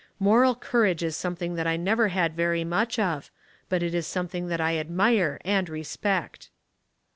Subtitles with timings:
[0.19, 3.29] Moral courage is something that I never had very much of,
[3.69, 6.49] but it is something that I admire and respect."